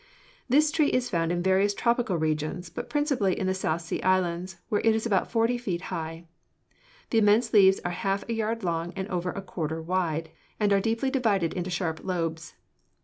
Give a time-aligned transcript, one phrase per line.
[0.49, 4.57] This tree is found in various tropical regions, but principally in the South Sea Islands,
[4.67, 6.25] where it is about forty feet high.
[7.11, 10.79] The immense leaves are half a yard long and over a quarter wide, and are
[10.81, 12.55] deeply divided into sharp lobes.